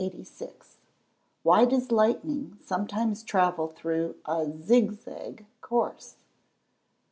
[0.03, 0.47] CHAPTER XXVIII.
[0.55, 0.77] 586.
[1.45, 6.15] _Why does lightning sometimes travel through a "zigzag" course?